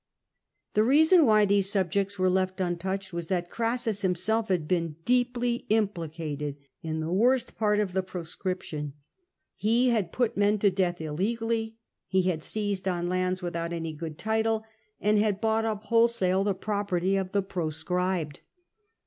The 0.73 0.83
reason 0.83 1.27
why 1.27 1.45
these 1.45 1.71
subjects 1.71 2.17
were 2.17 2.27
left 2.27 2.59
untouched 2.59 3.13
was 3.13 3.27
that 3.27 3.51
Orassus 3.51 4.01
himself 4.01 4.47
had 4.47 4.67
been 4.67 4.95
deeply 5.05 5.67
implicated 5.69 6.57
in 6.81 7.01
the 7.01 7.13
worst 7.13 7.55
part 7.55 7.77
of 7.77 7.93
the 7.93 8.01
Pro 8.01 8.23
scription. 8.23 8.93
He 9.55 9.89
had 9.89 10.11
put 10.11 10.35
men 10.35 10.57
to 10.57 10.71
death 10.71 10.99
illegally, 11.01 11.77
had 12.11 12.41
seized 12.41 12.87
on 12.87 13.09
lands 13.09 13.43
without 13.43 13.71
any 13.73 13.93
good 13.93 14.17
title, 14.17 14.63
and 14.99 15.19
had 15.19 15.39
bought 15.39 15.65
up 15.65 15.83
whole 15.83 16.07
sale 16.07 16.43
the 16.43 16.55
property 16.55 17.15
of 17.15 17.31
the 17.31 17.43
proscribed. 17.43 18.39